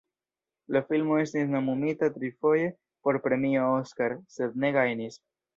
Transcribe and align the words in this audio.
La 0.77 0.79
filmo 0.87 1.19
estis 1.23 1.51
nomumita 1.57 2.09
trifoje 2.17 2.65
por 3.05 3.21
Premio 3.29 3.71
Oskar, 3.77 4.13
sed 4.39 4.61
ne 4.65 4.77
gajnis. 4.79 5.25